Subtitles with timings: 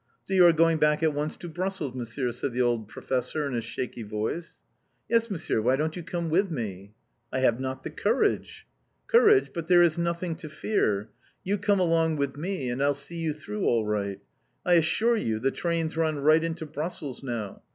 [0.25, 3.53] "So you are going back at once to Brussels, Monsieur?" said the old professor in
[3.53, 4.55] his shaky voice.
[5.07, 5.61] "Yes, Monsieur!
[5.61, 6.95] Why don't you come with me?"
[7.31, 8.65] "I have not the courage!"
[9.05, 9.51] "Courage!
[9.53, 11.11] But there is nothing to fear!
[11.43, 14.19] You come along with me, and I'll see you through all right.
[14.65, 17.61] I assure you the trains run right into Brussels now.